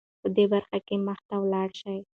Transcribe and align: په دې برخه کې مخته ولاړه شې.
په 0.21 0.27
دې 0.35 0.45
برخه 0.53 0.77
کې 0.87 0.95
مخته 1.07 1.35
ولاړه 1.41 1.73
شې. 1.79 1.97